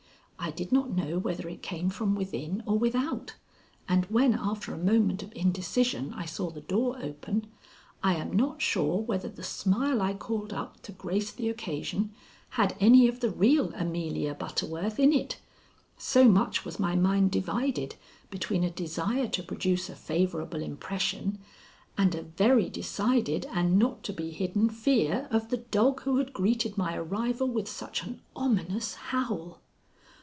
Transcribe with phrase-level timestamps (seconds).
[0.43, 3.35] I did not know whether it came from within or without,
[3.87, 7.45] and when after a moment of indecision I saw the door open,
[8.01, 12.09] I am not sure whether the smile I called up to grace the occasion
[12.57, 15.37] had any of the real Amelia Butterworth in it,
[15.99, 17.95] so much was my mind divided
[18.31, 21.37] between a desire to produce a favorable impression
[21.99, 26.33] and a very decided and not to be hidden fear of the dog who had
[26.33, 29.59] greeted my arrival with such an ominous howl.